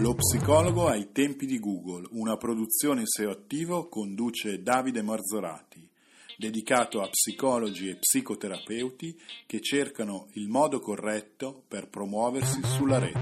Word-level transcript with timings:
Lo 0.00 0.14
psicologo 0.14 0.86
ai 0.86 1.12
tempi 1.12 1.44
di 1.44 1.58
Google, 1.58 2.08
una 2.12 2.38
produzione 2.38 3.02
SEO 3.04 3.32
attivo 3.32 3.86
conduce 3.88 4.62
Davide 4.62 5.02
Marzorati, 5.02 5.86
dedicato 6.38 7.02
a 7.02 7.08
psicologi 7.10 7.90
e 7.90 7.98
psicoterapeuti 7.98 9.14
che 9.44 9.60
cercano 9.60 10.28
il 10.32 10.48
modo 10.48 10.80
corretto 10.80 11.64
per 11.68 11.90
promuoversi 11.90 12.62
sulla 12.64 12.98
rete. 12.98 13.18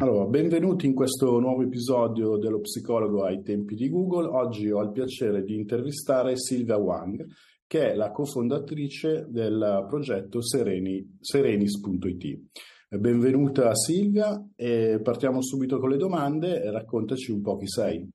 Allora, 0.00 0.24
benvenuti 0.24 0.86
in 0.86 0.94
questo 0.94 1.38
nuovo 1.38 1.62
episodio 1.62 2.38
dello 2.38 2.58
psicologo 2.58 3.22
ai 3.22 3.42
tempi 3.42 3.76
di 3.76 3.88
Google. 3.88 4.26
Oggi 4.26 4.72
ho 4.72 4.82
il 4.82 4.90
piacere 4.90 5.44
di 5.44 5.54
intervistare 5.54 6.36
Silvia 6.36 6.78
Wang, 6.78 7.24
che 7.68 7.92
è 7.92 7.94
la 7.94 8.10
cofondatrice 8.10 9.26
del 9.28 9.86
progetto 9.88 10.42
Sereni, 10.42 11.16
serenis.it. 11.20 12.40
Benvenuta 12.92 13.74
Silvia 13.74 14.38
e 14.54 15.00
partiamo 15.02 15.40
subito 15.40 15.78
con 15.78 15.88
le 15.88 15.96
domande. 15.96 16.70
Raccontaci 16.70 17.32
un 17.32 17.40
po' 17.40 17.56
chi 17.56 17.66
sei. 17.66 18.06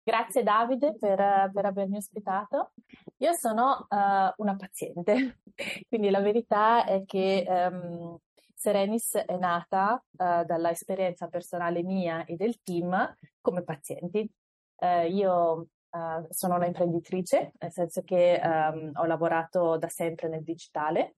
Grazie 0.00 0.44
Davide 0.44 0.94
per, 0.96 1.50
per 1.52 1.64
avermi 1.64 1.96
ospitato. 1.96 2.70
Io 3.16 3.32
sono 3.34 3.88
uh, 3.88 4.32
una 4.36 4.54
paziente, 4.54 5.40
quindi 5.88 6.08
la 6.10 6.20
verità 6.20 6.84
è 6.84 7.02
che 7.04 7.44
um, 7.48 8.16
Serenis 8.54 9.16
è 9.16 9.36
nata 9.38 9.94
uh, 9.94 10.44
dalla 10.44 10.70
esperienza 10.70 11.26
personale 11.26 11.82
mia 11.82 12.24
e 12.24 12.36
del 12.36 12.62
team 12.62 13.16
come 13.40 13.64
pazienti. 13.64 14.30
Uh, 14.76 15.04
io 15.10 15.66
sono 16.30 16.54
un'imprenditrice, 16.54 17.52
nel 17.58 17.72
senso 17.72 18.02
che 18.02 18.40
um, 18.42 18.92
ho 18.94 19.04
lavorato 19.04 19.76
da 19.78 19.88
sempre 19.88 20.28
nel 20.28 20.44
digitale. 20.44 21.16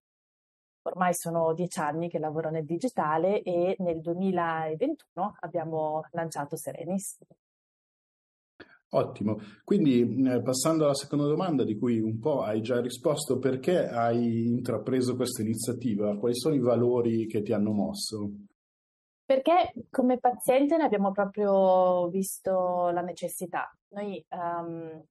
Ormai 0.86 1.14
sono 1.14 1.54
dieci 1.54 1.80
anni 1.80 2.10
che 2.10 2.18
lavoro 2.18 2.50
nel 2.50 2.64
digitale 2.64 3.42
e 3.42 3.74
nel 3.78 4.00
2021 4.00 5.36
abbiamo 5.40 6.04
lanciato 6.10 6.56
Serenis. 6.56 7.18
Ottimo, 8.90 9.38
quindi 9.64 10.22
passando 10.42 10.84
alla 10.84 10.94
seconda 10.94 11.26
domanda 11.26 11.64
di 11.64 11.76
cui 11.76 11.98
un 11.98 12.20
po' 12.20 12.42
hai 12.42 12.60
già 12.60 12.80
risposto, 12.80 13.38
perché 13.38 13.88
hai 13.88 14.46
intrapreso 14.46 15.16
questa 15.16 15.42
iniziativa? 15.42 16.16
Quali 16.16 16.36
sono 16.36 16.54
i 16.54 16.60
valori 16.60 17.26
che 17.26 17.42
ti 17.42 17.52
hanno 17.52 17.72
mosso? 17.72 18.30
Perché 19.24 19.72
come 19.90 20.18
paziente 20.18 20.76
ne 20.76 20.84
abbiamo 20.84 21.10
proprio 21.10 22.08
visto 22.08 22.90
la 22.90 23.00
necessità. 23.00 23.74
Noi, 23.88 24.24
um, 24.28 25.02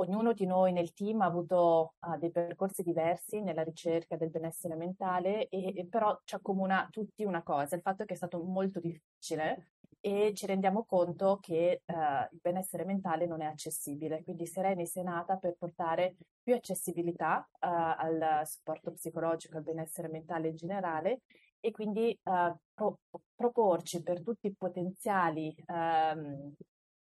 ognuno 0.00 0.32
di 0.32 0.46
noi 0.46 0.72
nel 0.72 0.92
team 0.92 1.20
ha 1.20 1.26
avuto 1.26 1.94
uh, 2.00 2.16
dei 2.18 2.30
percorsi 2.30 2.82
diversi 2.82 3.40
nella 3.40 3.62
ricerca 3.62 4.16
del 4.16 4.30
benessere 4.30 4.74
mentale, 4.76 5.48
e, 5.48 5.72
e 5.76 5.86
però 5.86 6.18
ci 6.24 6.34
accomuna 6.34 6.88
tutti 6.90 7.24
una 7.24 7.42
cosa, 7.42 7.76
il 7.76 7.82
fatto 7.82 8.04
che 8.04 8.14
è 8.14 8.16
stato 8.16 8.42
molto 8.42 8.80
difficile 8.80 9.72
e 10.00 10.32
ci 10.32 10.46
rendiamo 10.46 10.84
conto 10.84 11.38
che 11.40 11.82
uh, 11.84 11.92
il 12.30 12.38
benessere 12.40 12.84
mentale 12.84 13.26
non 13.26 13.42
è 13.42 13.46
accessibile. 13.46 14.22
Quindi 14.22 14.46
Serenis 14.46 14.96
è 14.96 15.02
nata 15.02 15.36
per 15.36 15.56
portare 15.58 16.16
più 16.42 16.54
accessibilità 16.54 17.46
uh, 17.52 17.56
al 17.60 18.42
supporto 18.44 18.92
psicologico, 18.92 19.56
al 19.56 19.64
benessere 19.64 20.08
mentale 20.08 20.48
in 20.48 20.56
generale 20.56 21.22
e 21.60 21.72
quindi 21.72 22.16
uh, 22.22 22.56
pro- 22.72 23.00
proporci 23.34 24.02
per 24.02 24.22
tutti 24.22 24.46
i 24.46 24.54
potenziali, 24.54 25.52
um, 25.66 26.54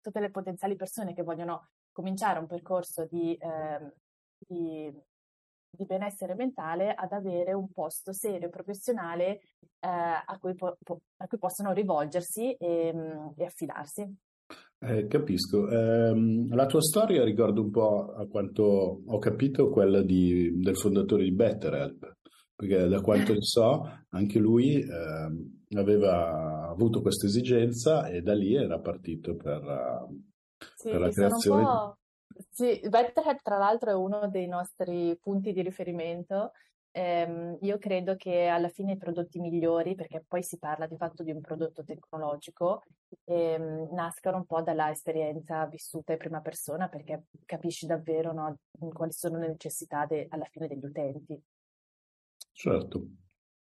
tutte 0.00 0.20
le 0.20 0.30
potenziali 0.30 0.76
persone 0.76 1.14
che 1.14 1.22
vogliono 1.22 1.68
cominciare 1.92 2.38
un 2.38 2.46
percorso 2.46 3.06
di, 3.06 3.38
um, 3.40 3.92
di 4.38 4.92
di 5.74 5.86
benessere 5.86 6.34
mentale 6.34 6.92
ad 6.92 7.12
avere 7.12 7.54
un 7.54 7.70
posto 7.72 8.12
serio 8.12 8.48
e 8.48 8.50
professionale 8.50 9.40
eh, 9.80 9.88
a, 9.88 10.38
cui 10.38 10.54
po- 10.54 10.76
a, 11.16 11.26
cui 11.26 11.38
possono 11.38 11.72
rivolgersi 11.72 12.52
e, 12.52 12.92
mm, 12.94 13.28
e 13.36 13.44
affidarsi. 13.44 14.16
Eh, 14.78 15.06
capisco. 15.06 15.68
Eh, 15.70 16.46
la 16.50 16.66
tua 16.66 16.82
storia 16.82 17.24
ricorda 17.24 17.60
un 17.60 17.70
po', 17.70 18.12
a 18.12 18.26
quanto 18.26 19.02
ho 19.06 19.18
capito, 19.18 19.70
quella 19.70 20.02
di, 20.02 20.58
del 20.60 20.76
fondatore 20.76 21.24
di 21.24 21.32
BetterHelp, 21.32 22.16
perché 22.54 22.88
da 22.88 23.00
quanto 23.00 23.32
ne 23.32 23.40
so, 23.42 23.88
anche 24.10 24.38
lui 24.38 24.74
eh, 24.74 25.78
aveva 25.78 26.68
avuto 26.68 27.00
questa 27.00 27.26
esigenza 27.26 28.08
e 28.08 28.20
da 28.20 28.34
lì 28.34 28.54
era 28.54 28.78
partito 28.78 29.36
per, 29.36 29.62
sì, 30.74 30.90
per 30.90 31.00
la 31.00 31.10
creazione. 31.10 31.94
Sì, 32.50 32.80
BetterHelp 32.88 33.42
tra 33.42 33.58
l'altro 33.58 33.90
è 33.90 33.94
uno 33.94 34.28
dei 34.28 34.46
nostri 34.46 35.16
punti 35.20 35.52
di 35.52 35.62
riferimento. 35.62 36.52
Eh, 36.94 37.56
io 37.58 37.78
credo 37.78 38.16
che 38.16 38.48
alla 38.48 38.68
fine 38.68 38.92
i 38.92 38.96
prodotti 38.98 39.40
migliori, 39.40 39.94
perché 39.94 40.22
poi 40.26 40.42
si 40.42 40.58
parla 40.58 40.86
di 40.86 40.96
fatto 40.96 41.22
di 41.22 41.30
un 41.30 41.40
prodotto 41.40 41.84
tecnologico, 41.84 42.82
ehm, 43.24 43.88
nascano 43.92 44.36
un 44.38 44.44
po' 44.44 44.60
dalla 44.60 44.90
esperienza 44.90 45.64
vissuta 45.66 46.12
in 46.12 46.18
prima 46.18 46.40
persona, 46.40 46.88
perché 46.88 47.24
capisci 47.46 47.86
davvero 47.86 48.32
no, 48.32 48.56
quali 48.92 49.12
sono 49.12 49.38
le 49.38 49.48
necessità 49.48 50.04
de- 50.04 50.26
alla 50.28 50.44
fine 50.50 50.68
degli 50.68 50.84
utenti. 50.84 51.42
Certo. 52.52 53.06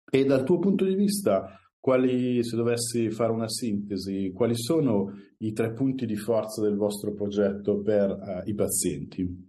E 0.10 0.26
dal 0.26 0.44
tuo 0.44 0.60
punto 0.60 0.86
di 0.86 0.96
vista, 0.96 1.60
quali, 1.80 2.44
se 2.44 2.56
dovessi 2.56 3.10
fare 3.10 3.32
una 3.32 3.48
sintesi, 3.48 4.32
quali 4.34 4.56
sono 4.56 5.12
i 5.40 5.54
tre 5.54 5.74
punti 5.74 6.06
di 6.06 6.16
forza 6.16 6.62
del 6.62 6.76
vostro 6.76 7.14
progetto 7.14 7.82
per 7.82 8.10
uh, 8.12 8.50
i 8.50 8.54
pazienti? 8.54 9.48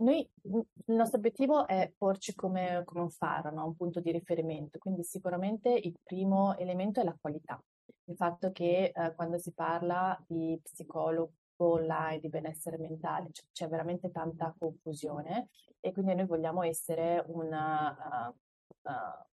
Noi, 0.00 0.28
il 0.42 0.94
nostro 0.96 1.18
obiettivo 1.18 1.68
è 1.68 1.92
porci 1.96 2.34
come, 2.34 2.82
come 2.84 3.02
un 3.02 3.10
faro, 3.10 3.52
no? 3.52 3.66
un 3.66 3.76
punto 3.76 4.00
di 4.00 4.10
riferimento, 4.10 4.78
quindi 4.78 5.04
sicuramente 5.04 5.70
il 5.70 5.94
primo 6.02 6.56
elemento 6.56 7.00
è 7.00 7.04
la 7.04 7.16
qualità. 7.20 7.62
Il 8.06 8.16
fatto 8.16 8.50
che 8.50 8.92
eh, 8.92 9.14
quando 9.14 9.38
si 9.38 9.52
parla 9.52 10.20
di 10.26 10.58
psicologo 10.62 11.32
online, 11.58 12.18
di 12.18 12.28
benessere 12.28 12.76
mentale, 12.76 13.30
c- 13.30 13.44
c'è 13.52 13.68
veramente 13.68 14.10
tanta 14.10 14.54
confusione 14.58 15.48
e 15.80 15.92
quindi 15.92 16.14
noi 16.14 16.26
vogliamo 16.26 16.62
essere 16.64 17.24
una, 17.28 18.34
uh, 18.82 19.24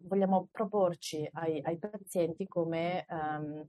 vogliamo 0.00 0.48
proporci 0.50 1.28
ai, 1.32 1.60
ai 1.62 1.78
pazienti 1.78 2.46
come 2.46 3.06
um, 3.08 3.66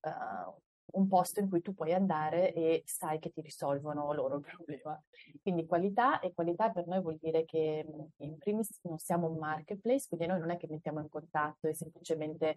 uh, 0.00 0.54
un 0.92 1.08
posto 1.08 1.40
in 1.40 1.48
cui 1.48 1.60
tu 1.60 1.74
puoi 1.74 1.92
andare 1.92 2.52
e 2.54 2.82
sai 2.86 3.18
che 3.18 3.30
ti 3.30 3.40
risolvono 3.40 4.12
loro 4.12 4.36
il 4.36 4.44
problema. 4.56 5.00
Quindi 5.42 5.66
qualità 5.66 6.20
e 6.20 6.32
qualità 6.32 6.70
per 6.70 6.86
noi 6.86 7.02
vuol 7.02 7.18
dire 7.20 7.44
che 7.44 7.84
in 8.16 8.38
primis 8.38 8.78
non 8.82 8.98
siamo 8.98 9.28
un 9.28 9.38
marketplace, 9.38 10.06
quindi 10.08 10.26
noi 10.26 10.40
non 10.40 10.50
è 10.50 10.56
che 10.56 10.66
mettiamo 10.68 11.00
in 11.00 11.08
contatto 11.08 11.68
e 11.68 11.74
semplicemente 11.74 12.56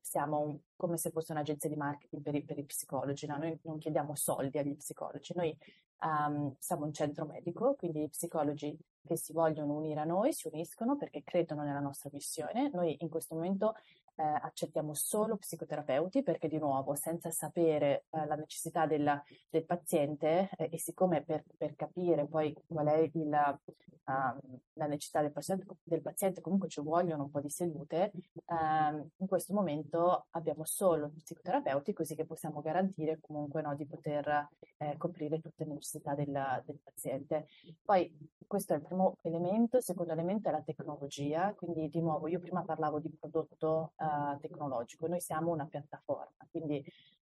siamo 0.00 0.40
un, 0.40 0.58
come 0.76 0.96
se 0.96 1.10
fosse 1.10 1.32
un'agenzia 1.32 1.68
di 1.68 1.76
marketing 1.76 2.22
per 2.22 2.34
i, 2.34 2.44
per 2.44 2.58
i 2.58 2.64
psicologi, 2.64 3.26
no? 3.26 3.38
noi 3.38 3.58
non 3.62 3.78
chiediamo 3.78 4.14
soldi 4.14 4.58
agli 4.58 4.76
psicologi, 4.76 5.32
noi 5.34 5.56
um, 6.02 6.54
siamo 6.58 6.84
un 6.84 6.92
centro 6.92 7.24
medico, 7.26 7.74
quindi 7.74 8.02
i 8.02 8.08
psicologi 8.08 8.76
che 9.06 9.16
si 9.16 9.32
vogliono 9.32 9.74
unire 9.74 10.00
a 10.00 10.04
noi 10.04 10.32
si 10.32 10.48
uniscono 10.48 10.96
perché 10.96 11.22
credono 11.22 11.62
nella 11.62 11.80
nostra 11.80 12.10
missione. 12.12 12.70
Noi 12.72 12.96
in 13.00 13.08
questo 13.08 13.34
momento 13.34 13.74
eh, 14.20 14.38
accettiamo 14.42 14.92
solo 14.92 15.36
psicoterapeuti 15.36 16.22
perché 16.22 16.46
di 16.46 16.58
nuovo 16.58 16.94
senza 16.94 17.30
sapere 17.30 18.04
eh, 18.10 18.26
la 18.26 18.34
necessità 18.34 18.86
della, 18.86 19.22
del 19.48 19.64
paziente 19.64 20.50
eh, 20.58 20.68
e 20.70 20.78
siccome 20.78 21.22
per, 21.22 21.44
per, 21.56 21.74
capire 21.74 22.26
poi 22.26 22.54
qual 22.66 22.88
è 22.88 23.10
il, 23.14 23.58
uh, 24.04 24.58
la 24.74 24.86
necessità 24.86 25.22
del 25.22 25.32
paziente, 25.32 25.64
del 25.82 26.02
paziente, 26.02 26.42
comunque 26.42 26.68
ci 26.68 26.82
vogliono 26.82 27.24
un 27.24 27.30
po' 27.30 27.40
di 27.40 27.48
sedute, 27.48 28.12
ehm, 28.46 29.08
in 29.16 29.26
questo 29.26 29.54
momento 29.54 30.26
abbiamo 30.30 30.64
solo 30.64 31.12
psicoterapeuti 31.16 31.92
così 31.94 32.14
che 32.14 32.26
possiamo 32.26 32.60
garantire 32.60 33.18
comunque 33.20 33.62
no, 33.62 33.74
di 33.74 33.86
poter 33.86 34.48
eh, 34.78 34.96
coprire 34.98 35.40
tutte 35.40 35.64
le 35.64 35.74
necessità 35.74 36.14
del, 36.14 36.62
del 36.66 36.78
paziente. 36.82 37.46
Poi 37.82 38.12
questo 38.46 38.72
è 38.74 38.76
il 38.76 38.82
primo 38.82 39.16
elemento, 39.22 39.76
il 39.76 39.82
secondo 39.82 40.12
elemento 40.12 40.48
è 40.48 40.52
la 40.52 40.62
tecnologia, 40.62 41.54
quindi 41.54 41.88
di 41.88 42.00
nuovo 42.00 42.26
io 42.28 42.40
prima 42.40 42.62
parlavo 42.62 42.98
di 42.98 43.08
prodotto 43.18 43.92
uh, 43.96 44.04
tecnologico, 44.40 45.06
noi 45.06 45.20
siamo 45.20 45.52
una 45.52 45.66
piattaforma, 45.66 46.46
quindi 46.50 46.84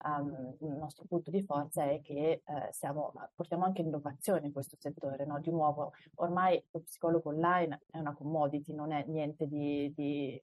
um, 0.04 0.56
il 0.60 0.76
nostro 0.76 1.04
punto 1.06 1.30
di 1.30 1.42
forza 1.42 1.84
è 1.84 2.00
che 2.02 2.42
uh, 2.44 2.52
siamo, 2.70 3.12
portiamo 3.34 3.64
anche 3.64 3.82
innovazione 3.82 4.46
in 4.46 4.52
questo 4.52 4.76
settore, 4.78 5.24
no? 5.24 5.40
di 5.40 5.50
nuovo 5.50 5.92
ormai 6.16 6.62
lo 6.70 6.80
psicologo 6.80 7.30
online 7.30 7.80
è 7.90 7.98
una 7.98 8.14
commodity, 8.14 8.74
non 8.74 8.92
è 8.92 9.04
niente 9.06 9.46
di, 9.46 9.92
di 9.94 10.42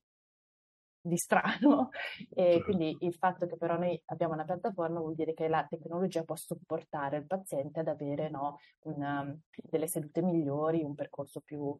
di 1.05 1.17
strano 1.17 1.91
e 2.33 2.61
quindi 2.63 2.97
il 3.01 3.13
fatto 3.13 3.45
che 3.45 3.57
però 3.57 3.77
noi 3.77 4.01
abbiamo 4.05 4.33
una 4.33 4.43
piattaforma 4.43 4.99
vuol 4.99 5.13
dire 5.13 5.33
che 5.33 5.47
la 5.47 5.65
tecnologia 5.69 6.23
può 6.23 6.35
supportare 6.35 7.17
il 7.17 7.27
paziente 7.27 7.79
ad 7.81 7.87
avere 7.87 8.29
no, 8.29 8.59
una, 8.85 9.35
delle 9.69 9.87
sedute 9.87 10.23
migliori, 10.23 10.83
un 10.83 10.95
percorso 10.95 11.41
più, 11.41 11.59
uh, 11.61 11.79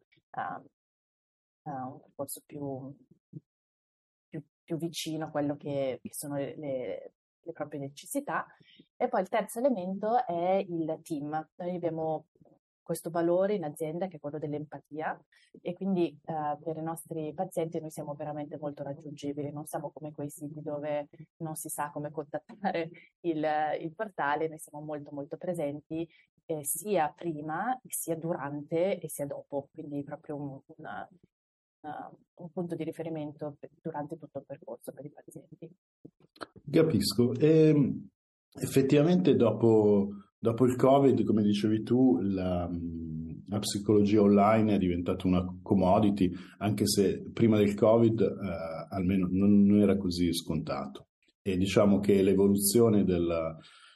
uh, 1.62 1.70
un 1.70 2.00
percorso 2.00 2.40
più, 2.46 2.94
più, 4.66 4.76
vicino 4.76 5.26
a 5.26 5.30
quello 5.30 5.56
che, 5.56 6.00
che 6.02 6.12
sono 6.12 6.34
le, 6.36 6.54
le, 6.56 7.12
le, 7.40 7.52
proprie 7.52 7.80
necessità. 7.80 8.44
E 8.96 9.08
poi 9.08 9.22
il 9.22 9.28
terzo 9.28 9.60
elemento 9.60 10.26
è 10.26 10.64
il 10.68 10.98
team. 11.02 11.48
Noi 11.54 11.74
abbiamo 11.76 12.26
questo 12.82 13.10
valore 13.10 13.54
in 13.54 13.64
azienda 13.64 14.06
che 14.06 14.16
è 14.16 14.20
quello 14.20 14.38
dell'empatia 14.38 15.18
e 15.60 15.72
quindi 15.72 16.16
eh, 16.24 16.56
per 16.62 16.76
i 16.76 16.82
nostri 16.82 17.32
pazienti 17.34 17.80
noi 17.80 17.90
siamo 17.90 18.14
veramente 18.14 18.58
molto 18.58 18.84
raggiungibili, 18.84 19.50
non 19.50 19.66
siamo 19.66 19.90
come 19.90 20.12
quei 20.12 20.30
siti 20.30 20.62
dove 20.62 21.08
non 21.38 21.56
si 21.56 21.68
sa 21.68 21.90
come 21.90 22.12
contattare 22.12 22.90
il, 23.22 23.44
il 23.80 23.92
portale, 23.92 24.46
noi 24.46 24.58
siamo 24.58 24.84
molto 24.84 25.10
molto 25.12 25.36
presenti 25.36 26.08
eh, 26.46 26.64
sia 26.64 27.12
prima, 27.14 27.78
sia 27.88 28.14
durante 28.16 28.98
e 29.00 29.08
sia 29.08 29.26
dopo, 29.26 29.68
quindi 29.72 30.04
proprio 30.04 30.36
un, 30.36 30.60
una, 30.76 31.08
una, 31.86 32.10
un 32.36 32.50
punto 32.50 32.74
di 32.74 32.84
riferimento 32.84 33.56
per, 33.58 33.70
durante 33.80 34.18
tutto 34.18 34.38
il 34.38 34.44
percorso 34.46 34.92
per 34.92 35.04
i 35.04 35.10
pazienti. 35.10 35.70
Capisco. 36.70 37.32
E, 37.34 37.68
ehm, 37.68 38.08
effettivamente 38.58 39.36
dopo 39.36 40.10
Dopo 40.38 40.66
il 40.66 40.76
Covid, 40.76 41.24
come 41.24 41.42
dicevi 41.42 41.82
tu, 41.82 42.20
la, 42.20 42.70
la, 43.48 43.58
psicologia 43.58 44.20
online 44.20 44.74
è 44.74 44.78
diventata 44.78 45.26
una 45.26 45.44
commodity, 45.62 46.30
anche 46.58 46.86
se 46.86 47.30
prima 47.32 47.56
del 47.56 47.74
Covid 47.74 48.20
eh, 48.20 48.94
almeno 48.94 49.26
non, 49.30 49.64
non, 49.64 49.80
era 49.80 49.96
così 49.96 50.32
scontato. 50.32 51.08
E 51.42 51.56
diciamo 51.56 52.00
che 52.00 52.22
l'evoluzione 52.22 53.02
del, 53.02 53.28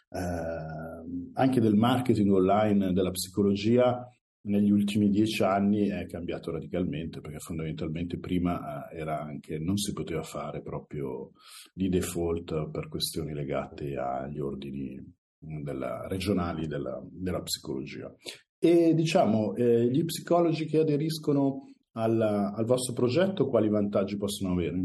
eh, 0.08 1.31
anche 1.34 1.60
del 1.60 1.76
marketing 1.76 2.32
online, 2.32 2.92
della 2.94 3.10
psicologia, 3.10 4.08
negli 4.42 4.70
ultimi 4.70 5.10
dieci 5.10 5.42
anni 5.42 5.88
è 5.88 6.06
cambiato 6.06 6.50
radicalmente 6.50 7.20
perché 7.20 7.38
fondamentalmente 7.38 8.19
prima 8.19 8.88
eh, 8.88 8.98
era 8.98 9.20
anche, 9.20 9.58
non 9.58 9.76
si 9.76 9.92
poteva 9.92 10.22
fare 10.22 10.62
proprio 10.62 11.32
di 11.75 11.88
default 11.88 12.70
per 12.70 12.88
questioni 12.88 13.34
legate 13.34 13.96
agli 13.96 14.38
ordini 14.38 15.19
della, 15.38 16.06
regionali 16.06 16.66
della, 16.66 17.00
della, 17.02 17.40
psicologia. 17.42 18.14
E 18.58 18.94
diciamo, 18.94 19.54
eh, 19.54 19.87
gli 19.90 20.04
psicologi 20.04 20.66
che 20.66 20.78
aderiscono 20.78 21.72
al, 21.92 22.20
al 22.20 22.64
vostro 22.64 22.92
progetto, 22.92 23.48
quali 23.48 23.69
vantaggi 23.69 24.16
possono 24.16 24.52
avere? 24.52 24.78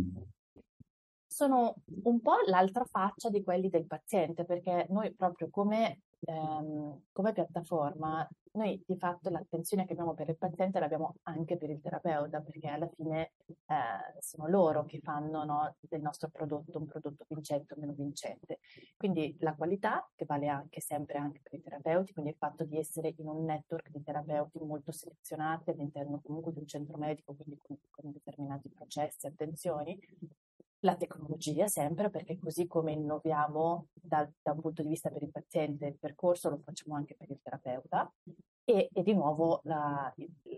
Sono 1.27 1.75
un 2.03 2.21
po' 2.21 2.37
l'altra 2.47 2.85
faccia 2.85 3.29
di 3.29 3.43
quelli 3.43 3.67
del 3.67 3.85
paziente, 3.85 4.45
perché 4.45 4.85
noi 4.89 5.13
proprio 5.13 5.49
come 5.49 6.03
ehm, 6.21 7.03
come 7.11 7.33
piattaforma 7.33 8.27
noi 8.55 8.81
di 8.85 8.97
fatto 8.97 9.29
l'attenzione 9.29 9.85
che 9.85 9.93
abbiamo 9.93 10.13
per 10.13 10.29
il 10.29 10.37
paziente 10.37 10.79
l'abbiamo 10.79 11.15
anche 11.23 11.57
per 11.57 11.69
il 11.69 11.81
terapeuta, 11.81 12.41
perché 12.41 12.67
alla 12.67 12.89
fine 12.95 13.33
eh, 13.45 14.21
sono 14.21 14.47
loro 14.47 14.85
che 14.85 14.99
fanno 15.01 15.43
no, 15.43 15.75
del 15.79 16.01
nostro 16.01 16.29
prodotto 16.29 16.77
un 16.77 16.85
prodotto 16.85 17.25
vincente 17.27 17.73
o 17.73 17.77
meno 17.77 17.93
vincente. 17.93 18.59
Quindi 18.97 19.35
la 19.39 19.53
qualità, 19.55 20.09
che 20.15 20.25
vale 20.25 20.47
anche 20.47 20.79
sempre 20.79 21.17
anche 21.17 21.41
per 21.43 21.53
i 21.53 21.61
terapeuti, 21.61 22.13
quindi 22.13 22.31
il 22.31 22.37
fatto 22.37 22.63
di 22.63 22.77
essere 22.77 23.13
in 23.17 23.27
un 23.27 23.43
network 23.43 23.89
di 23.89 24.01
terapeuti 24.03 24.59
molto 24.59 24.91
selezionati 24.91 25.69
all'interno 25.71 26.21
comunque 26.23 26.53
di 26.53 26.59
un 26.59 26.67
centro 26.67 26.97
medico, 26.97 27.35
quindi 27.35 27.57
con, 27.61 27.77
con 27.89 28.11
determinati 28.11 28.69
processi 28.69 29.25
e 29.25 29.29
attenzioni, 29.29 29.99
la 30.85 30.95
tecnologia 30.95 31.67
sempre, 31.67 32.09
perché 32.09 32.37
così 32.37 32.67
come 32.67 32.93
innoviamo 32.93 33.87
da, 33.93 34.29
da, 34.41 34.51
un 34.51 34.61
punto 34.61 34.83
di 34.83 34.89
vista 34.89 35.09
per 35.09 35.23
il 35.23 35.31
paziente 35.31 35.87
il 35.87 35.97
percorso, 35.97 36.49
lo 36.49 36.61
facciamo 36.63 36.95
anche 36.95 37.15
per 37.15 37.29
il 37.31 37.39
terapeuta 37.41 38.13
e, 38.65 38.89
e 38.91 39.03
di 39.03 39.13
nuovo 39.13 39.61
la, 39.63 40.13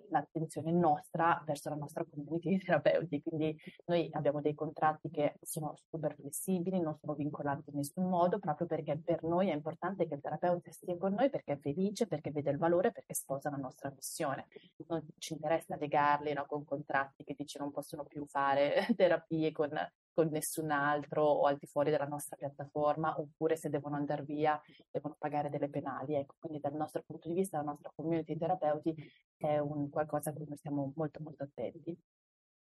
l'attenzione 0.09 0.71
nostra 0.71 1.43
verso 1.45 1.69
la 1.69 1.75
nostra 1.75 2.05
community 2.09 2.49
di 2.57 2.57
terapeuti. 2.57 3.21
Quindi 3.21 3.55
noi 3.85 4.09
abbiamo 4.13 4.41
dei 4.41 4.55
contratti 4.55 5.09
che 5.09 5.35
sono 5.41 5.75
super 5.89 6.15
flessibili, 6.15 6.79
non 6.79 6.97
sono 6.99 7.13
vincolanti 7.13 7.69
in 7.69 7.77
nessun 7.77 8.07
modo, 8.09 8.39
proprio 8.39 8.65
perché 8.65 8.97
per 8.97 9.23
noi 9.23 9.49
è 9.49 9.53
importante 9.53 10.07
che 10.07 10.15
il 10.15 10.21
terapeuta 10.21 10.71
stia 10.71 10.97
con 10.97 11.13
noi 11.13 11.29
perché 11.29 11.53
è 11.53 11.57
felice, 11.57 12.07
perché 12.07 12.31
vede 12.31 12.51
il 12.51 12.57
valore, 12.57 12.91
perché 12.91 13.13
sposa 13.13 13.49
la 13.49 13.57
nostra 13.57 13.91
missione. 13.93 14.47
Non 14.87 15.05
ci 15.17 15.33
interessa 15.33 15.75
legarli 15.75 16.33
no, 16.33 16.45
con 16.45 16.63
contratti 16.63 17.23
che 17.23 17.35
dice 17.37 17.59
non 17.59 17.71
possono 17.71 18.03
più 18.05 18.25
fare 18.25 18.87
terapie 18.95 19.51
con 19.51 19.69
con 20.17 20.29
nessun 20.29 20.71
altro 20.71 21.23
o 21.23 21.45
al 21.45 21.57
di 21.57 21.67
fuori 21.67 21.91
della 21.91 22.07
nostra 22.07 22.35
piattaforma, 22.35 23.19
oppure 23.19 23.55
se 23.55 23.69
devono 23.69 23.97
andare 23.97 24.23
via 24.23 24.59
devono 24.89 25.15
pagare 25.15 25.51
delle 25.51 25.69
penali. 25.69 26.15
Ecco, 26.15 26.33
quindi 26.39 26.59
dal 26.59 26.73
nostro 26.73 27.03
punto 27.05 27.27
di 27.27 27.35
vista, 27.35 27.57
la 27.57 27.63
nostra 27.63 27.91
community 27.97 28.37
terapeuti 28.37 28.95
è 29.35 29.57
un 29.57 29.89
qualcosa 29.89 30.29
a 30.29 30.33
cui 30.33 30.45
noi 30.47 30.57
stiamo 30.57 30.93
molto 30.95 31.19
molto 31.21 31.43
attenti. 31.43 31.97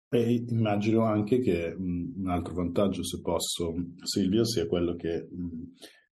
E 0.09 0.45
immagino 0.49 1.03
anche 1.03 1.39
che 1.39 1.75
mh, 1.75 2.13
un 2.17 2.29
altro 2.29 2.53
vantaggio, 2.53 3.03
se 3.03 3.21
posso, 3.21 3.75
Silvia, 4.03 4.43
sia 4.45 4.65
quello 4.65 4.95
che 4.95 5.27
mh, 5.29 5.63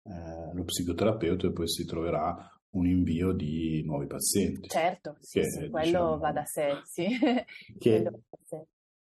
eh, 0.03 0.53
lo 0.53 0.63
psicoterapeuta 0.63 1.51
poi 1.51 1.67
si 1.67 1.85
troverà 1.85 2.35
un 2.71 2.85
invio 2.85 3.33
di 3.33 3.81
nuovi 3.83 4.05
pazienti. 4.05 4.69
Certo, 4.69 5.17
sì, 5.19 5.39
che, 5.39 5.49
sì, 5.49 5.69
quello 5.69 5.85
diciamo, 5.85 6.17
va 6.19 6.31
da 6.31 6.45
sé, 6.45 6.81
sì. 6.83 7.07
Che, 7.79 8.01
da 8.03 8.11
sé 8.43 8.67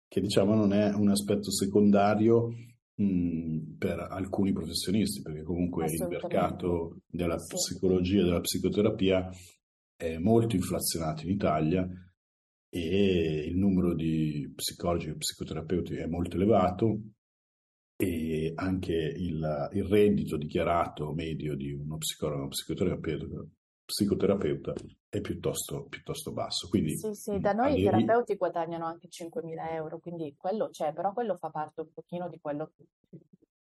che 0.08 0.22
diciamo 0.22 0.56
non 0.56 0.74
è 0.74 0.94
un 0.94 1.10
aspetto 1.10 1.52
secondario 1.52 2.50
mh, 2.96 3.76
per 3.78 4.00
alcuni 4.00 4.54
professionisti, 4.54 5.22
perché 5.22 5.44
comunque 5.44 5.86
il 5.86 6.08
mercato 6.08 7.00
della 7.06 7.36
psicologia 7.36 8.22
e 8.22 8.24
della 8.24 8.40
psicoterapia 8.40 9.30
è 9.98 10.18
molto 10.18 10.56
inflazionato 10.56 11.24
in 11.24 11.32
Italia 11.32 11.88
e 12.70 13.48
il 13.48 13.58
numero 13.58 13.94
di 13.94 14.52
psicologi 14.56 15.10
e 15.10 15.16
psicoterapeuti 15.16 15.96
è 15.96 16.06
molto 16.06 16.36
elevato 16.36 17.00
e 17.96 18.52
anche 18.56 18.94
il, 18.94 19.70
il 19.74 19.84
reddito 19.86 20.38
dichiarato 20.38 21.14
medio 21.14 21.56
di 21.56 21.72
uno 21.72 21.98
psicologo 21.98 22.44
o 22.44 22.48
psicoterapeuta 22.48 23.26
psicoterapeuta 23.88 24.74
è 25.08 25.22
piuttosto, 25.22 25.86
piuttosto 25.86 26.34
basso. 26.34 26.68
Quindi, 26.68 26.98
sì, 26.98 27.14
sì, 27.14 27.40
da 27.40 27.54
noi 27.54 27.80
i 27.80 27.84
terapeuti 27.84 28.36
guadagnano 28.36 28.86
anche 28.86 29.08
5.000 29.08 29.72
euro, 29.72 30.00
quindi 30.00 30.36
quello 30.38 30.70
c'è, 30.70 30.92
però 30.92 31.14
quello 31.14 31.38
fa 31.38 31.50
parte 31.50 31.82
un 31.82 31.94
pochino 31.94 32.28
di 32.28 32.38
quello 32.42 32.74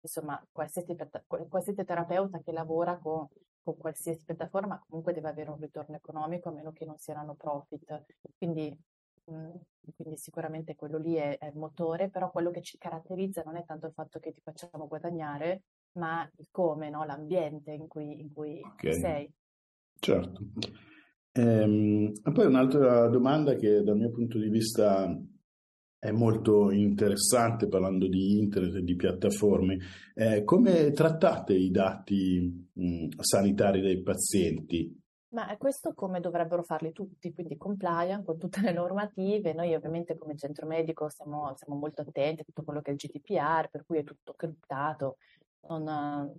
insomma, 0.00 0.44
qualsiasi, 0.50 0.96
qualsiasi 1.26 1.84
terapeuta 1.84 2.40
che 2.40 2.50
lavora 2.50 2.98
con, 2.98 3.28
con, 3.66 3.76
qualsiasi 3.76 4.24
piattaforma 4.24 4.80
comunque 4.86 5.12
deve 5.12 5.28
avere 5.28 5.50
un 5.50 5.58
ritorno 5.58 5.96
economico, 5.96 6.48
a 6.48 6.52
meno 6.52 6.72
che 6.72 6.84
non 6.84 6.98
siano 6.98 7.34
profit. 7.34 8.04
Quindi, 8.36 8.76
mh, 9.24 9.50
quindi 9.96 10.16
sicuramente 10.16 10.76
quello 10.76 10.98
lì 10.98 11.14
è, 11.14 11.36
è 11.38 11.46
il 11.46 11.56
motore, 11.56 12.08
però 12.08 12.30
quello 12.30 12.52
che 12.52 12.62
ci 12.62 12.78
caratterizza 12.78 13.42
non 13.44 13.56
è 13.56 13.64
tanto 13.64 13.86
il 13.86 13.92
fatto 13.92 14.20
che 14.20 14.32
ti 14.32 14.40
facciamo 14.40 14.86
guadagnare, 14.86 15.62
ma 15.92 16.28
il 16.36 16.48
come, 16.50 16.90
no? 16.90 17.04
l'ambiente 17.04 17.72
in 17.72 17.88
cui, 17.88 18.20
in 18.20 18.32
cui 18.32 18.60
okay. 18.62 18.92
sei. 18.92 19.32
Certo. 19.98 20.40
Ehm, 21.32 22.12
poi 22.32 22.46
un'altra 22.46 23.08
domanda 23.08 23.54
che 23.54 23.82
dal 23.82 23.96
mio 23.96 24.10
punto 24.10 24.38
di 24.38 24.48
vista 24.48 25.06
è 26.06 26.12
molto 26.12 26.70
interessante 26.70 27.66
parlando 27.66 28.06
di 28.06 28.38
internet 28.38 28.76
e 28.76 28.82
di 28.82 28.94
piattaforme, 28.94 29.78
eh, 30.14 30.44
come 30.44 30.92
trattate 30.92 31.54
i 31.54 31.70
dati 31.70 32.68
mh, 32.72 33.08
sanitari 33.18 33.80
dei 33.80 34.00
pazienti? 34.02 35.02
Ma 35.30 35.54
questo 35.58 35.92
come 35.94 36.20
dovrebbero 36.20 36.62
farli 36.62 36.92
tutti, 36.92 37.32
quindi 37.34 37.56
compliant 37.56 38.24
con 38.24 38.38
tutte 38.38 38.60
le 38.60 38.72
normative. 38.72 39.52
Noi 39.52 39.74
ovviamente 39.74 40.16
come 40.16 40.36
centro 40.36 40.66
medico 40.66 41.10
siamo, 41.10 41.52
siamo 41.56 41.78
molto 41.78 42.02
attenti 42.02 42.42
a 42.42 42.44
tutto 42.44 42.62
quello 42.62 42.80
che 42.80 42.90
è 42.90 42.94
il 42.94 42.98
GDPR, 42.98 43.68
per 43.68 43.84
cui 43.84 43.98
è 43.98 44.04
tutto 44.04 44.34
criptato. 44.34 45.16
Non... 45.68 46.32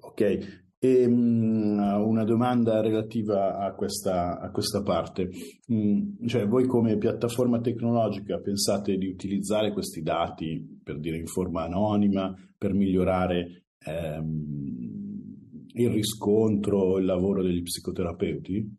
Ok, 0.00 0.69
e, 0.82 1.04
um, 1.04 1.78
una 2.06 2.24
domanda 2.24 2.80
relativa 2.80 3.58
a 3.58 3.74
questa, 3.74 4.40
a 4.40 4.50
questa 4.50 4.82
parte. 4.82 5.28
Mm, 5.70 6.26
cioè, 6.26 6.46
voi 6.46 6.66
come 6.66 6.96
piattaforma 6.96 7.60
tecnologica 7.60 8.38
pensate 8.40 8.96
di 8.96 9.06
utilizzare 9.06 9.72
questi 9.72 10.00
dati, 10.00 10.80
per 10.82 10.98
dire 10.98 11.18
in 11.18 11.26
forma 11.26 11.64
anonima, 11.64 12.34
per 12.56 12.72
migliorare 12.72 13.66
ehm, 13.78 15.68
il 15.74 15.90
riscontro, 15.90 16.98
il 16.98 17.04
lavoro 17.04 17.42
degli 17.42 17.62
psicoterapeuti? 17.62 18.78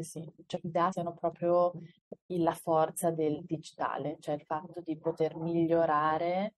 Sì, 0.00 0.32
cioè 0.46 0.60
i 0.62 0.70
dati 0.70 1.00
hanno 1.00 1.14
proprio 1.14 1.72
la 2.26 2.54
forza 2.54 3.10
del 3.10 3.44
digitale, 3.44 4.16
cioè 4.20 4.34
il 4.34 4.42
fatto 4.42 4.80
di 4.82 4.96
poter 4.96 5.36
migliorare 5.36 6.54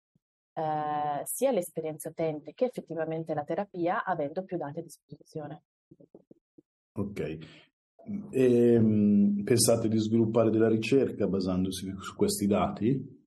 eh, 0.59 1.23
sia 1.25 1.53
l'esperienza 1.53 2.09
utente 2.09 2.53
che 2.53 2.65
effettivamente 2.65 3.33
la 3.33 3.45
terapia 3.45 4.05
avendo 4.05 4.43
più 4.43 4.57
dati 4.57 4.81
a 4.81 4.83
disposizione. 4.83 5.62
Ok. 6.93 7.21
E, 8.31 8.73
ehm, 8.73 9.43
pensate 9.45 9.88
di 9.88 9.99
sviluppare 9.99 10.50
della 10.50 10.69
ricerca 10.69 11.29
basandosi 11.29 11.95
su 12.00 12.17
questi 12.17 12.47
dati? 12.47 13.17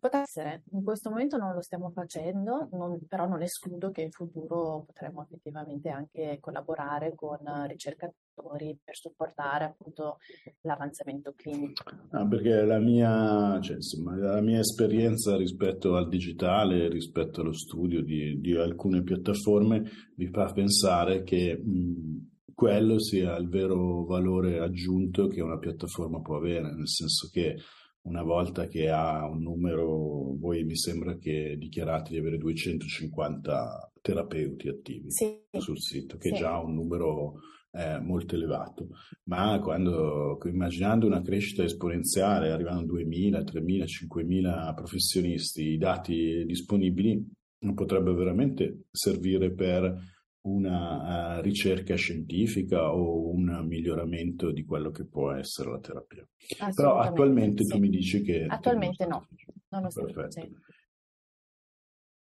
Può 0.00 0.08
essere, 0.12 0.62
in 0.72 0.82
questo 0.82 1.10
momento 1.10 1.36
non 1.36 1.52
lo 1.52 1.60
stiamo 1.60 1.90
facendo, 1.90 2.68
non, 2.72 2.98
però 3.06 3.28
non 3.28 3.42
escludo 3.42 3.90
che 3.90 4.00
in 4.00 4.10
futuro 4.10 4.84
potremo 4.86 5.22
effettivamente 5.22 5.90
anche 5.90 6.38
collaborare 6.40 7.14
con 7.14 7.38
ricercatori 7.66 8.78
per 8.82 8.96
supportare 8.96 9.64
appunto 9.64 10.16
l'avanzamento 10.62 11.34
clinico. 11.36 11.84
Ah, 12.12 12.26
perché 12.26 12.64
la 12.64 12.78
mia, 12.78 13.60
cioè, 13.60 13.76
insomma, 13.76 14.16
la 14.16 14.40
mia 14.40 14.60
esperienza 14.60 15.36
rispetto 15.36 15.96
al 15.96 16.08
digitale, 16.08 16.88
rispetto 16.88 17.42
allo 17.42 17.52
studio 17.52 18.02
di, 18.02 18.40
di 18.40 18.56
alcune 18.56 19.02
piattaforme, 19.02 19.82
mi 20.16 20.28
fa 20.28 20.50
pensare 20.50 21.22
che 21.24 21.58
mh, 21.62 22.28
quello 22.54 22.98
sia 22.98 23.36
il 23.36 23.48
vero 23.48 24.04
valore 24.06 24.60
aggiunto 24.60 25.26
che 25.26 25.42
una 25.42 25.58
piattaforma 25.58 26.22
può 26.22 26.36
avere, 26.36 26.74
nel 26.74 26.88
senso 26.88 27.28
che 27.30 27.56
una 28.02 28.22
volta 28.22 28.66
che 28.66 28.88
ha 28.88 29.26
un 29.28 29.42
numero, 29.42 30.34
voi 30.38 30.64
mi 30.64 30.76
sembra 30.76 31.16
che 31.16 31.56
dichiarate 31.58 32.10
di 32.10 32.18
avere 32.18 32.38
250 32.38 33.92
terapeuti 34.00 34.68
attivi 34.68 35.10
sì. 35.10 35.42
sul 35.58 35.78
sito, 35.78 36.16
che 36.16 36.28
sì. 36.28 36.34
è 36.34 36.38
già 36.38 36.58
un 36.58 36.74
numero 36.74 37.40
eh, 37.72 38.00
molto 38.00 38.34
elevato, 38.34 38.88
ma 39.24 39.58
quando 39.60 40.38
immaginando 40.44 41.06
una 41.06 41.22
crescita 41.22 41.62
esponenziale, 41.62 42.50
arrivano 42.50 42.82
2.000, 42.82 43.44
3.000, 43.44 43.84
5.000 43.84 44.74
professionisti, 44.74 45.62
i 45.62 45.78
dati 45.78 46.44
disponibili 46.46 47.38
potrebbero 47.74 48.14
veramente 48.14 48.84
servire 48.90 49.52
per 49.52 49.94
una 50.42 51.38
uh, 51.38 51.42
ricerca 51.42 51.94
scientifica 51.96 52.94
o 52.94 53.28
un 53.28 53.64
miglioramento 53.66 54.50
di 54.52 54.64
quello 54.64 54.90
che 54.90 55.04
può 55.04 55.32
essere 55.32 55.70
la 55.70 55.80
terapia. 55.80 56.26
Però 56.74 56.98
attualmente 56.98 57.64
sì. 57.64 57.70
tu 57.72 57.78
mi 57.78 57.88
dici 57.88 58.22
che... 58.22 58.46
Attualmente 58.48 59.06
no, 59.06 59.26
non 59.68 59.82
lo 59.82 59.88
Perfetto. 59.88 60.48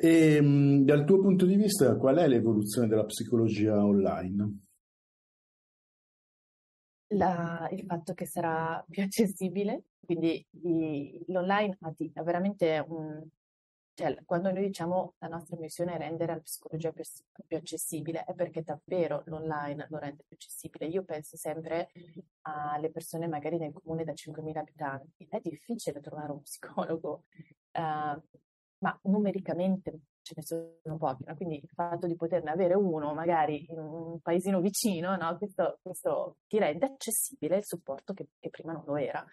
E, 0.01 0.41
dal 0.85 1.05
tuo 1.05 1.21
punto 1.21 1.45
di 1.45 1.57
vista, 1.57 1.97
qual 1.97 2.19
è 2.19 2.29
l'evoluzione 2.29 2.87
della 2.87 3.05
psicologia 3.05 3.85
online? 3.85 4.59
La, 7.09 7.69
il 7.73 7.85
fatto 7.85 8.15
che 8.15 8.27
sarà 8.27 8.85
più 8.89 9.03
accessibile, 9.03 9.85
quindi 9.99 10.47
i, 10.63 11.25
l'online 11.27 11.77
ha, 11.81 11.95
ha 12.15 12.23
veramente 12.23 12.85
un, 12.87 13.27
cioè, 13.99 14.17
quando 14.25 14.53
noi 14.53 14.67
diciamo 14.67 15.15
la 15.19 15.27
nostra 15.27 15.57
missione 15.57 15.95
è 15.95 15.99
rendere 15.99 16.35
la 16.35 16.41
psicologia 16.41 16.93
più, 16.93 17.03
più, 17.49 17.57
accessibile, 17.57 18.23
è 18.23 18.33
perché 18.33 18.63
davvero 18.63 19.25
l'online 19.27 19.89
lo 19.91 19.99
rende 19.99 20.23
più 20.25 20.37
accessibile. 20.37 20.87
Io 20.87 21.03
penso 21.03 21.37
sempre 21.37 21.91
alle 22.43 22.93
persone 22.93 23.27
magari 23.27 23.59
nel 23.59 23.73
comune 23.73 24.05
da 24.05 24.13
5.000 24.13 24.57
abitanti. 24.57 25.27
È 25.29 25.41
difficile 25.41 26.01
trovare 26.01 26.31
un 26.31 26.43
psicologo, 26.43 27.25
uh, 27.73 28.23
ma 28.79 29.01
numericamente 29.03 30.03
ce 30.23 30.35
ne 30.37 30.43
sono 30.45 30.97
pochi, 30.97 31.25
no? 31.27 31.35
quindi 31.35 31.57
il 31.57 31.71
fatto 31.75 32.07
di 32.07 32.15
poterne 32.15 32.53
avere 32.53 32.75
uno 32.75 33.13
magari 33.15 33.67
in 33.69 33.81
un 33.81 34.21
paesino 34.21 34.61
vicino, 34.61 35.17
no? 35.17 35.37
questo, 35.39 35.81
questo, 35.83 36.37
ti 36.47 36.61
rende 36.61 36.87
accessibile 36.87 37.57
il 37.57 37.65
supporto 37.65 38.13
che, 38.13 38.29
che 38.39 38.51
prima 38.51 38.75
non 38.75 38.85
lo 38.87 38.95
era. 38.95 39.27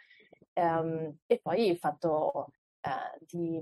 Um, 0.54 1.18
e 1.28 1.40
poi 1.40 1.68
il 1.68 1.78
fatto 1.78 2.48
uh, 2.82 3.26
di 3.28 3.60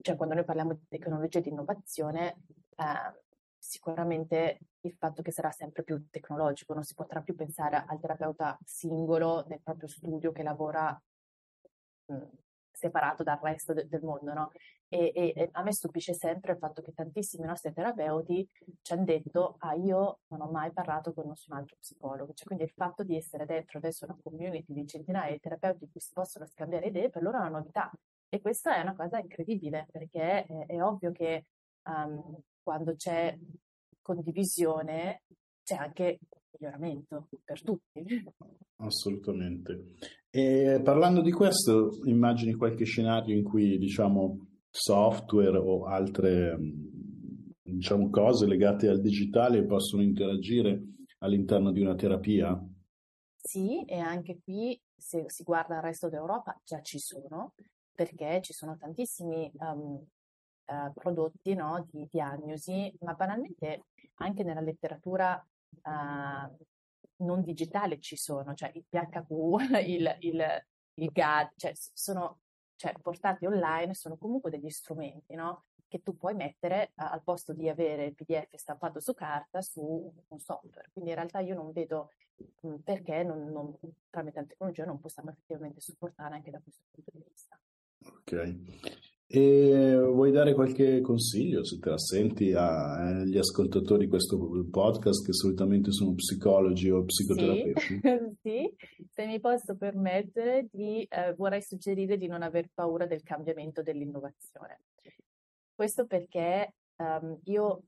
cioè 0.00 0.16
quando 0.16 0.34
noi 0.34 0.44
parliamo 0.44 0.74
di 0.74 0.86
tecnologia 0.88 1.38
e 1.38 1.42
di 1.42 1.48
innovazione, 1.50 2.42
eh, 2.76 3.20
sicuramente 3.58 4.58
il 4.80 4.92
fatto 4.98 5.22
che 5.22 5.30
sarà 5.30 5.50
sempre 5.50 5.84
più 5.84 6.08
tecnologico, 6.10 6.74
non 6.74 6.82
si 6.82 6.94
potrà 6.94 7.20
più 7.20 7.34
pensare 7.34 7.84
al 7.86 8.00
terapeuta 8.00 8.58
singolo 8.64 9.44
nel 9.48 9.60
proprio 9.62 9.88
studio 9.88 10.32
che 10.32 10.42
lavora 10.42 11.00
mh, 12.06 12.26
separato 12.72 13.22
dal 13.22 13.38
resto 13.40 13.72
de- 13.72 13.86
del 13.88 14.02
mondo, 14.02 14.32
no? 14.32 14.50
E, 14.88 15.12
e, 15.14 15.32
e, 15.34 15.48
a 15.52 15.62
me 15.62 15.72
stupisce 15.72 16.12
sempre 16.12 16.52
il 16.52 16.58
fatto 16.58 16.82
che 16.82 16.92
tantissimi 16.92 17.46
nostri 17.46 17.72
terapeuti 17.72 18.46
ci 18.82 18.92
hanno 18.92 19.04
detto 19.04 19.56
ah 19.60 19.72
io 19.74 20.18
non 20.28 20.42
ho 20.42 20.50
mai 20.50 20.70
parlato 20.72 21.14
con 21.14 21.28
nessun 21.28 21.54
altro 21.56 21.76
psicologo, 21.78 22.32
cioè 22.34 22.46
quindi 22.46 22.64
il 22.64 22.72
fatto 22.74 23.02
di 23.02 23.16
essere 23.16 23.46
dentro 23.46 23.78
adesso 23.78 24.04
una 24.04 24.18
community 24.22 24.72
di 24.74 24.86
centinaia 24.86 25.32
di 25.32 25.40
terapeuti 25.40 25.84
in 25.84 25.90
cui 25.90 26.00
si 26.00 26.12
possono 26.12 26.44
scambiare 26.46 26.88
idee 26.88 27.08
per 27.08 27.22
loro 27.22 27.38
è 27.38 27.40
una 27.40 27.58
novità, 27.58 27.90
e 28.34 28.40
questa 28.40 28.76
è 28.76 28.80
una 28.80 28.96
cosa 28.96 29.18
incredibile 29.18 29.86
perché 29.92 30.46
è, 30.46 30.66
è 30.66 30.82
ovvio 30.82 31.12
che 31.12 31.44
um, 31.84 32.38
quando 32.62 32.94
c'è 32.96 33.38
condivisione 34.00 35.24
c'è 35.62 35.76
anche 35.76 36.18
miglioramento 36.52 37.28
per 37.44 37.62
tutti. 37.62 38.24
Assolutamente. 38.76 39.96
E 40.30 40.80
parlando 40.82 41.20
di 41.20 41.30
questo, 41.30 41.90
immagini 42.04 42.54
qualche 42.54 42.84
scenario 42.84 43.36
in 43.36 43.44
cui 43.44 43.76
diciamo 43.76 44.46
software 44.70 45.58
o 45.58 45.84
altre 45.84 46.56
diciamo, 47.62 48.08
cose 48.08 48.46
legate 48.46 48.88
al 48.88 49.02
digitale 49.02 49.66
possono 49.66 50.02
interagire 50.02 50.82
all'interno 51.18 51.70
di 51.70 51.82
una 51.82 51.94
terapia? 51.94 52.58
Sì, 53.36 53.84
e 53.84 53.98
anche 53.98 54.38
qui 54.42 54.80
se 54.96 55.24
si 55.26 55.42
guarda 55.42 55.76
il 55.76 55.82
resto 55.82 56.08
d'Europa 56.08 56.58
già 56.64 56.80
ci 56.80 56.98
sono, 56.98 57.52
perché 57.94 58.40
ci 58.42 58.52
sono 58.52 58.76
tantissimi 58.76 59.50
um, 59.54 60.04
uh, 60.66 60.92
prodotti 60.92 61.54
no, 61.54 61.86
di 61.90 62.08
diagnosi, 62.10 62.94
ma 63.00 63.14
banalmente 63.14 63.86
anche 64.16 64.42
nella 64.42 64.60
letteratura 64.60 65.34
uh, 65.82 66.56
non 67.16 67.42
digitale 67.42 68.00
ci 68.00 68.16
sono, 68.16 68.54
cioè 68.54 68.72
il 68.74 68.84
PHQ, 68.88 69.30
il, 69.86 70.16
il, 70.20 70.64
il 70.94 71.10
GAD, 71.10 71.52
cioè 71.56 71.72
sono 71.74 72.40
cioè, 72.76 72.92
portati 73.00 73.46
online, 73.46 73.94
sono 73.94 74.16
comunque 74.16 74.50
degli 74.50 74.70
strumenti 74.70 75.34
no, 75.34 75.66
che 75.86 76.02
tu 76.02 76.16
puoi 76.16 76.34
mettere 76.34 76.92
uh, 76.96 77.04
al 77.04 77.22
posto 77.22 77.52
di 77.52 77.68
avere 77.68 78.06
il 78.06 78.14
PDF 78.14 78.56
stampato 78.56 79.00
su 79.00 79.14
carta 79.14 79.60
su 79.60 80.12
un 80.28 80.38
software. 80.38 80.88
Quindi 80.92 81.10
in 81.10 81.16
realtà 81.16 81.40
io 81.40 81.54
non 81.54 81.72
vedo 81.72 82.10
perché 82.82 83.22
non, 83.22 83.44
non, 83.52 83.76
tramite 84.10 84.40
la 84.40 84.46
tecnologia 84.46 84.84
non 84.84 84.98
possiamo 84.98 85.30
effettivamente 85.30 85.80
supportare 85.80 86.34
anche 86.34 86.50
da 86.50 86.60
questo 86.60 86.82
punto 86.90 87.10
di 87.14 87.24
vista. 87.28 87.58
Ok. 88.06 88.58
E 89.34 89.98
vuoi 89.98 90.30
dare 90.30 90.52
qualche 90.52 91.00
consiglio, 91.00 91.64
se 91.64 91.78
te 91.78 91.88
la 91.88 91.96
senti, 91.96 92.52
agli 92.52 93.38
ascoltatori 93.38 94.04
di 94.04 94.10
questo 94.10 94.36
podcast 94.70 95.24
che 95.24 95.32
solitamente 95.32 95.90
sono 95.90 96.12
psicologi 96.12 96.90
o 96.90 97.02
psicoterapeuti? 97.02 97.80
Sì, 97.80 98.00
sì. 98.42 98.76
se 99.10 99.24
mi 99.24 99.40
posso 99.40 99.74
permettere, 99.74 100.68
di, 100.70 101.06
eh, 101.08 101.32
vorrei 101.32 101.62
suggerire 101.62 102.18
di 102.18 102.26
non 102.26 102.42
aver 102.42 102.68
paura 102.74 103.06
del 103.06 103.22
cambiamento 103.22 103.80
dell'innovazione. 103.80 104.80
Questo 105.74 106.04
perché 106.04 106.74
um, 106.96 107.38
io 107.44 107.84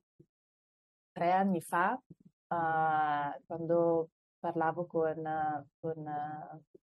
tre 1.13 1.31
anni 1.31 1.61
fa, 1.61 1.93
uh, 1.93 3.43
quando 3.47 4.09
parlavo 4.45 4.85
con, 4.85 5.23
con, 5.81 6.05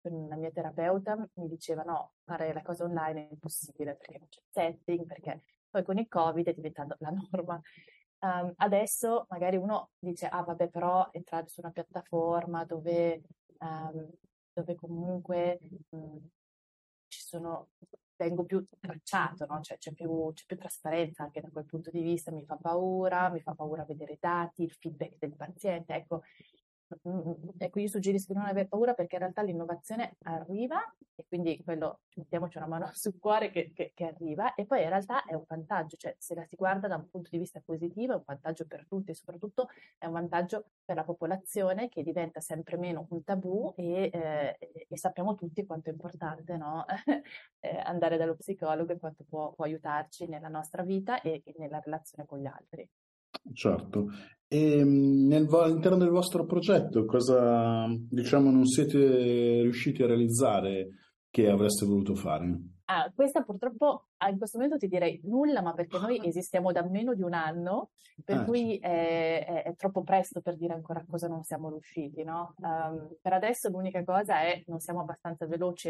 con, 0.01 0.27
la 0.27 0.35
mia 0.35 0.51
terapeuta, 0.51 1.15
mi 1.35 1.47
diceva 1.47 1.83
no, 1.83 2.15
fare 2.25 2.51
la 2.51 2.61
cosa 2.61 2.83
online 2.83 3.27
è 3.27 3.31
impossibile 3.31 3.95
perché 3.95 4.17
non 4.17 4.27
c'è 4.27 4.41
setting, 4.49 5.05
perché 5.05 5.43
poi 5.69 5.83
con 5.83 5.97
il 5.97 6.09
Covid 6.09 6.47
è 6.47 6.53
diventata 6.53 6.97
la 6.99 7.13
norma. 7.31 7.61
Um, 8.19 8.51
adesso 8.57 9.25
magari 9.29 9.55
uno 9.55 9.91
dice, 9.97 10.27
ah 10.27 10.41
vabbè, 10.41 10.67
però 10.67 11.07
entrare 11.11 11.47
su 11.47 11.61
una 11.61 11.71
piattaforma 11.71 12.65
dove, 12.65 13.21
um, 13.59 14.09
dove 14.51 14.75
comunque 14.75 15.59
um, 15.91 16.29
ci 17.07 17.21
sono, 17.21 17.69
vengo 18.17 18.43
più 18.43 18.65
tracciato, 18.81 19.45
no? 19.45 19.61
cioè, 19.61 19.77
c'è, 19.77 19.93
più, 19.93 20.29
c'è 20.33 20.43
più 20.45 20.57
trasparenza 20.57 21.23
anche 21.23 21.39
da 21.39 21.49
quel 21.49 21.65
punto 21.65 21.89
di 21.89 22.01
vista, 22.01 22.31
mi 22.31 22.43
fa 22.43 22.57
paura, 22.57 23.29
mi 23.29 23.39
fa 23.39 23.53
paura 23.53 23.85
vedere 23.85 24.13
i 24.13 24.17
dati, 24.19 24.63
il 24.63 24.73
feedback 24.73 25.15
del 25.19 25.35
paziente. 25.37 25.93
Ecco, 25.93 26.23
Ecco, 27.57 27.79
io 27.79 27.87
suggerisco 27.87 28.33
di 28.33 28.39
non 28.39 28.47
avere 28.47 28.67
paura 28.67 28.93
perché 28.93 29.15
in 29.15 29.21
realtà 29.21 29.41
l'innovazione 29.41 30.17
arriva 30.23 30.79
e 31.15 31.25
quindi 31.27 31.59
quello, 31.63 32.01
mettiamoci 32.15 32.57
una 32.57 32.67
mano 32.67 32.89
sul 32.93 33.17
cuore 33.17 33.49
che, 33.49 33.71
che, 33.73 33.91
che, 33.95 34.05
arriva 34.05 34.53
e 34.53 34.65
poi 34.65 34.83
in 34.83 34.89
realtà 34.89 35.23
è 35.25 35.33
un 35.33 35.45
vantaggio, 35.47 35.97
cioè 35.97 36.15
se 36.19 36.35
la 36.35 36.45
si 36.45 36.55
guarda 36.55 36.87
da 36.87 36.95
un 36.97 37.09
punto 37.09 37.29
di 37.31 37.39
vista 37.39 37.59
positivo 37.63 38.13
è 38.13 38.15
un 38.17 38.23
vantaggio 38.25 38.65
per 38.67 38.85
tutti 38.87 39.11
e 39.11 39.15
soprattutto 39.15 39.69
è 39.97 40.05
un 40.05 40.13
vantaggio 40.13 40.65
per 40.83 40.95
la 40.95 41.03
popolazione 41.03 41.89
che 41.89 42.03
diventa 42.03 42.39
sempre 42.39 42.77
meno 42.77 43.07
un 43.09 43.23
tabù 43.23 43.73
e, 43.75 44.09
eh, 44.13 44.87
e 44.87 44.97
sappiamo 44.97 45.33
tutti 45.35 45.65
quanto 45.65 45.89
è 45.89 45.91
importante 45.93 46.55
no? 46.57 46.85
eh, 47.61 47.77
andare 47.83 48.17
dallo 48.17 48.35
psicologo 48.35 48.91
e 48.93 48.99
quanto 48.99 49.23
può, 49.23 49.53
può 49.53 49.65
aiutarci 49.65 50.27
nella 50.27 50.49
nostra 50.49 50.83
vita 50.83 51.19
e, 51.21 51.41
e 51.43 51.55
nella 51.57 51.79
relazione 51.79 52.27
con 52.27 52.39
gli 52.39 52.45
altri. 52.45 52.87
Certo. 53.53 54.07
E 54.47 54.79
ehm, 54.79 55.27
nel, 55.27 55.47
all'interno 55.51 55.97
del 55.97 56.09
vostro 56.09 56.45
progetto 56.45 57.05
cosa, 57.05 57.85
diciamo, 57.89 58.51
non 58.51 58.65
siete 58.65 59.61
riusciti 59.61 60.03
a 60.03 60.07
realizzare 60.07 60.89
che 61.29 61.49
avreste 61.49 61.85
voluto 61.85 62.15
fare? 62.15 62.73
Ah, 62.85 63.11
questa 63.13 63.41
purtroppo 63.41 64.09
in 64.29 64.37
questo 64.37 64.59
momento 64.59 64.77
ti 64.77 64.87
direi 64.87 65.19
nulla, 65.23 65.61
ma 65.63 65.73
perché 65.73 65.97
noi 65.97 66.19
esistiamo 66.23 66.71
da 66.71 66.87
meno 66.87 67.15
di 67.15 67.23
un 67.23 67.33
anno, 67.33 67.89
per 68.23 68.37
ah, 68.37 68.43
cui 68.45 68.77
è, 68.77 69.43
è, 69.43 69.63
è, 69.63 69.75
troppo 69.75 70.03
presto 70.03 70.39
per 70.39 70.55
dire 70.55 70.73
ancora 70.73 71.03
cosa 71.09 71.27
non 71.27 71.41
siamo 71.41 71.69
riusciti, 71.69 72.23
no? 72.23 72.53
Um, 72.59 73.15
per 73.19 73.33
adesso 73.33 73.69
l'unica 73.69 74.03
cosa 74.03 74.41
è 74.41 74.63
non 74.67 74.79
siamo 74.79 75.01
abbastanza 75.01 75.47
veloci 75.47 75.89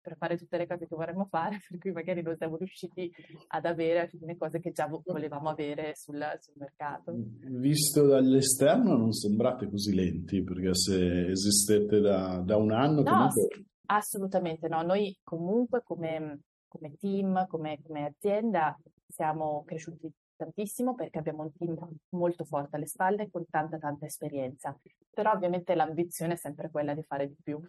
per 0.00 0.16
fare 0.16 0.36
tutte 0.36 0.56
le 0.56 0.66
cose 0.66 0.86
che 0.86 0.94
vorremmo 0.94 1.26
fare, 1.26 1.60
per 1.68 1.78
cui 1.78 1.92
magari 1.92 2.22
non 2.22 2.36
siamo 2.36 2.56
riusciti 2.56 3.10
ad 3.48 3.64
avere 3.64 4.00
alcune 4.00 4.36
cose 4.36 4.60
che 4.60 4.72
già 4.72 4.86
volevamo 4.86 5.48
avere 5.48 5.92
sul, 5.94 6.22
sul 6.40 6.54
mercato. 6.56 7.14
Visto 7.14 8.06
dall'esterno 8.06 8.96
non 8.96 9.12
sembrate 9.12 9.68
così 9.68 9.94
lenti, 9.94 10.42
perché 10.42 10.74
se 10.74 11.30
esistete 11.30 12.00
da, 12.00 12.42
da 12.44 12.56
un 12.56 12.72
anno... 12.72 13.02
No, 13.02 13.10
comunque... 13.10 13.64
assolutamente 13.86 14.68
no. 14.68 14.82
Noi 14.82 15.16
comunque 15.22 15.82
come, 15.82 16.40
come 16.68 16.96
team, 16.98 17.46
come, 17.46 17.80
come 17.82 18.06
azienda 18.06 18.78
siamo 19.06 19.64
cresciuti 19.66 20.12
tantissimo 20.40 20.94
perché 20.94 21.18
abbiamo 21.18 21.42
un 21.42 21.52
team 21.52 21.76
molto 22.10 22.44
forte 22.44 22.76
alle 22.76 22.86
spalle 22.86 23.28
con 23.30 23.44
tanta 23.50 23.78
tanta 23.78 24.06
esperienza, 24.06 24.74
però 25.10 25.32
ovviamente 25.32 25.74
l'ambizione 25.74 26.32
è 26.32 26.36
sempre 26.36 26.70
quella 26.70 26.94
di 26.94 27.02
fare 27.02 27.28
di 27.28 27.36
più. 27.42 27.60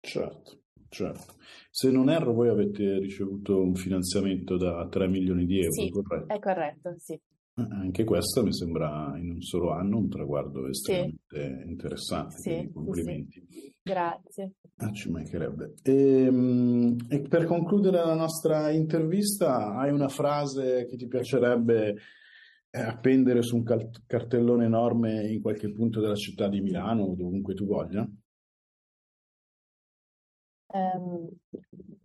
Certo, 0.00 0.58
certo. 0.92 1.34
Se 1.70 1.90
non 1.90 2.10
erro, 2.10 2.34
voi 2.34 2.48
avete 2.48 2.98
ricevuto 2.98 3.60
un 3.60 3.74
finanziamento 3.74 4.58
da 4.58 4.86
3 4.88 5.08
milioni 5.08 5.46
di 5.46 5.60
euro, 5.60 5.72
sì, 5.72 5.90
corretto? 5.90 6.34
È 6.34 6.38
corretto, 6.38 6.94
sì. 6.98 7.12
Eh, 7.14 7.66
anche 7.70 8.04
questo 8.04 8.42
mi 8.42 8.52
sembra 8.52 9.12
in 9.16 9.30
un 9.30 9.40
solo 9.40 9.72
anno 9.72 9.98
un 9.98 10.08
traguardo 10.08 10.68
estremamente 10.68 11.62
sì. 11.62 11.68
interessante, 11.70 12.36
sì, 12.36 12.70
complimenti. 12.72 13.46
Sì, 13.48 13.74
Grazie. 13.82 14.52
Ah, 14.76 14.92
ci 14.92 15.10
mancherebbe. 15.10 15.74
E, 15.82 16.24
ehm, 16.24 16.96
e, 17.08 17.20
per 17.22 17.46
concludere 17.46 17.98
la 17.98 18.14
nostra 18.14 18.70
intervista, 18.70 19.74
hai 19.74 19.90
una 19.92 20.08
frase 20.08 20.86
che 20.86 20.96
ti 20.96 21.06
piacerebbe 21.06 21.96
eh, 22.70 22.80
appendere 22.80 23.42
su 23.42 23.56
un 23.56 23.64
cartellone 24.06 24.64
enorme 24.64 25.26
in 25.26 25.40
qualche 25.40 25.70
punto 25.72 26.00
della 26.00 26.14
città 26.14 26.48
di 26.48 26.60
Milano 26.60 27.02
o 27.02 27.14
dovunque 27.14 27.54
tu 27.54 27.66
voglia? 27.66 28.08
Um, 30.72 31.28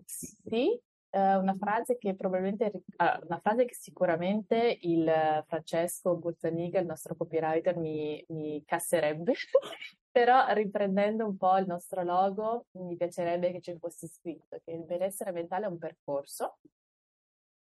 sì, 0.05 0.79
uh, 1.11 1.39
una 1.39 1.55
frase 1.57 1.97
uh, 2.01 3.25
una 3.25 3.39
frase 3.39 3.65
che 3.65 3.73
sicuramente 3.73 4.77
il 4.81 5.43
Francesco 5.47 6.15
Burzaniga, 6.15 6.79
il 6.79 6.85
nostro 6.85 7.15
copywriter, 7.15 7.77
mi, 7.77 8.23
mi 8.29 8.61
casserebbe, 8.65 9.33
però 10.11 10.45
riprendendo 10.53 11.25
un 11.25 11.37
po' 11.37 11.57
il 11.57 11.65
nostro 11.65 12.03
logo, 12.03 12.65
mi 12.71 12.95
piacerebbe 12.95 13.51
che 13.51 13.61
ci 13.61 13.77
fosse 13.77 14.07
scritto 14.07 14.59
che 14.63 14.71
il 14.71 14.83
benessere 14.83 15.31
mentale 15.31 15.65
è 15.65 15.69
un 15.69 15.77
percorso 15.77 16.57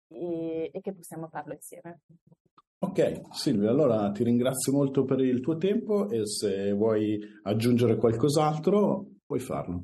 e, 0.07 0.71
e 0.73 0.81
che 0.81 0.93
possiamo 0.93 1.27
farlo 1.27 1.53
insieme. 1.53 2.01
Ok, 2.81 3.33
Silvia, 3.33 3.69
allora 3.69 4.09
ti 4.11 4.23
ringrazio 4.23 4.71
molto 4.71 5.03
per 5.03 5.19
il 5.19 5.41
tuo 5.41 5.57
tempo 5.57 6.09
e 6.09 6.25
se 6.25 6.71
vuoi 6.71 7.19
aggiungere 7.43 7.97
qualcos'altro 7.97 9.05
puoi 9.25 9.39
farlo. 9.39 9.83